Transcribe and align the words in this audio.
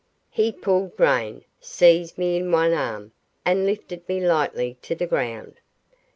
He 0.31 0.51
pulled 0.51 0.93
rein, 0.99 1.45
seized 1.59 2.17
me 2.17 2.35
in 2.35 2.51
one 2.51 2.73
arm, 2.73 3.11
and 3.45 3.67
lifted 3.67 4.09
me 4.09 4.19
lightly 4.19 4.79
to 4.81 4.95
the 4.95 5.05
ground. 5.05 5.59